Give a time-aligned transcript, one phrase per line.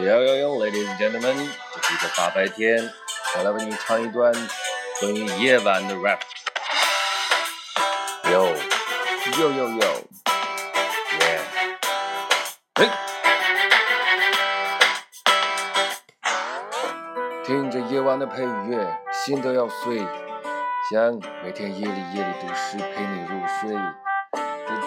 [0.00, 1.36] Yo yo yo, ladies and gentlemen，
[1.74, 2.88] 这是一个大白天，
[3.36, 4.32] 我来为你唱一段
[5.00, 6.20] 关于夜晚的 rap。
[8.22, 8.54] Yo
[9.32, 11.40] yo yo yo，yeah，
[12.76, 12.88] 嘿，
[17.44, 20.06] 听着夜晚的配乐，心都要碎，
[20.92, 23.76] 想每天夜里夜里都是陪你入睡。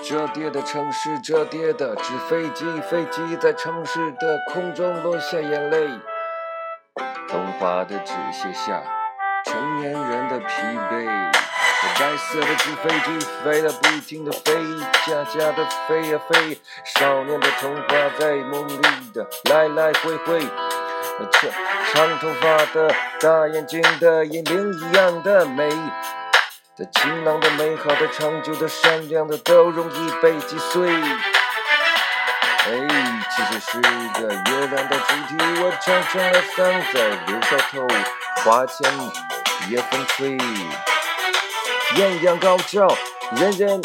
[0.04, 5.88] 折叠的城市，折叠的纸飞机，飞机在城市的空中落下眼泪。
[7.30, 8.82] 童话的纸写下
[9.46, 10.46] 成年人的疲
[10.90, 11.32] 惫。
[12.00, 14.54] 白色的纸飞机飞了，不停的飞，
[15.06, 16.60] 假假的飞呀飞。
[16.84, 17.88] 少年的童话
[18.18, 18.82] 在梦里
[19.14, 20.40] 的来来回回。
[21.32, 25.70] 长长头发的，大眼睛的，银铃一样的美。
[26.74, 30.90] 在晴朗的、美好的、长久的、善良的，都容易被击碎。
[32.64, 37.86] 哎，其实是个月亮的主题，我唱成了嗓子，留小头，
[38.38, 38.90] 花前
[39.70, 40.38] 夜风吹，
[41.98, 42.88] 艳阳高照，
[43.36, 43.82] 人人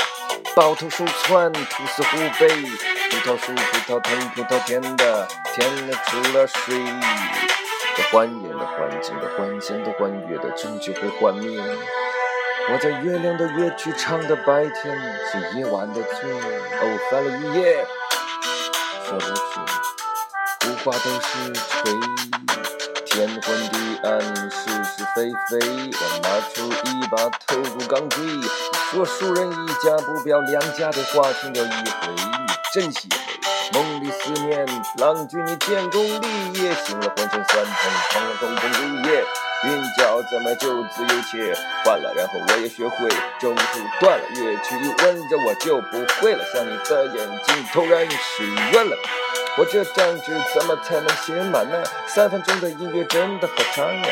[0.54, 2.48] 抱头鼠窜，兔死狐悲。
[3.10, 6.78] 葡萄树，葡萄藤，葡萄甜的，甜的出了水。
[7.96, 11.58] 这欢颜的、环境的、欢笑的、欢悦的，终究会幻灭。
[12.68, 14.98] 我在月亮的乐曲唱的白天
[15.30, 17.86] 是夜晚的醉，哦，翻了一夜，
[19.04, 19.34] 说不清，
[20.62, 21.92] 胡话都是吹，
[23.04, 25.58] 天昏地暗，是是非非，
[25.92, 28.24] 我拿出一把透骨钢锥，
[28.90, 32.16] 说书人一家不表两家的话，听了一回，
[32.74, 33.08] 真邪，
[33.72, 34.66] 梦里思念，
[34.98, 37.74] 郎君你建功立业，醒了浑身酸痛，
[38.12, 39.24] 狂了空空如夜。
[39.64, 41.52] 韵脚怎么就自由切
[41.84, 43.08] 换了，然后我也学会，
[43.40, 46.44] 中途断了，乐曲吻着我就不会了。
[46.52, 48.96] 像你的眼睛突然失约了，
[49.58, 51.82] 我这张纸怎么才能写满呢？
[52.06, 54.10] 三分钟的音乐真的好长啊！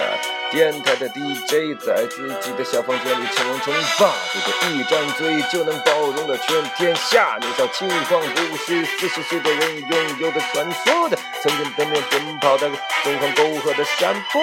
[0.50, 7.36] 电台的 DJ 在自己的小房间里称王称霸，这个一张嘴就能包容了全天下。
[7.40, 12.70] 年少轻狂不是四十岁的人拥有的传说的，曾经奔面奔跑的
[13.02, 14.42] 疯狂沟壑的山坡。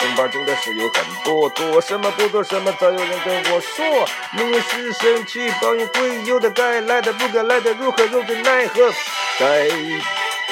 [0.00, 4.06] 正八经的事有很多，做什么不做什么，早有人跟我说。
[4.32, 8.92] 命运是神奇，报应会有的，该来的不该来的，如何又该奈何？
[9.38, 9.68] 该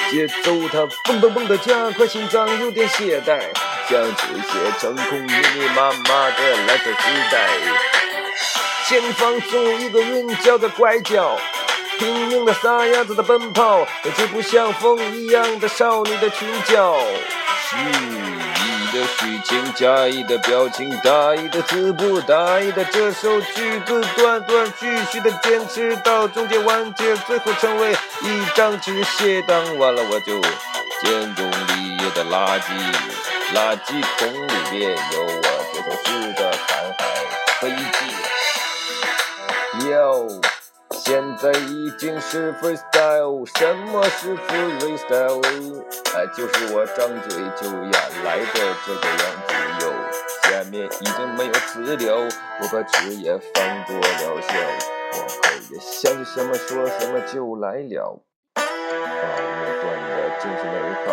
[0.09, 3.39] 节奏它蹦蹦蹦的加快，心脏有点懈怠，
[3.89, 7.47] 像这些成空密密麻麻的蓝色丝带。
[8.87, 11.37] 前方总有一个人叫的拐角，
[11.97, 16.97] 拼命的撒丫子的奔跑，那就不像风一样的少女的裙角。
[17.69, 18.50] 嘘。
[18.91, 30.39] 的虚情假意的表情，大意的词不大意的这首曲子，断断续续的坚持到终结完结，最后成为一张纸屑当完了我就
[31.01, 32.63] 建功立业的垃圾，
[33.55, 35.41] 垃圾桶里面有我
[35.73, 37.01] 这首诗的残骸
[37.61, 37.69] 飞
[39.79, 39.89] 机。
[39.89, 40.50] 有。
[41.03, 45.41] 现在已经是 freestyle，什么是 freestyle？
[46.13, 47.91] 哎，就是我张嘴就呀
[48.23, 48.45] 来的
[48.85, 49.51] 这个样子
[49.81, 49.91] 哟。
[50.43, 54.53] 下面已经没有资料，我把纸也放过了线，
[55.13, 55.33] 往后
[55.71, 58.21] 也想起什么说什么就来了。
[58.53, 61.09] 画面断的真是美好。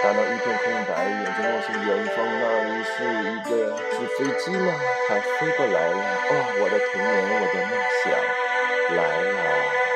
[0.00, 2.94] 大脑一片空白，眼睛望向远方，那里是
[4.18, 4.74] 飞机呢？
[5.06, 5.96] 它飞过来了。
[6.28, 7.08] 哦，我的童年，
[7.38, 8.10] 我的梦想
[8.96, 9.87] 来了！